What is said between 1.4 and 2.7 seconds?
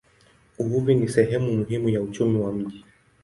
muhimu ya uchumi wa